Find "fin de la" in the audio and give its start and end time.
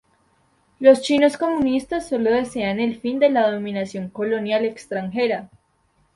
2.99-3.51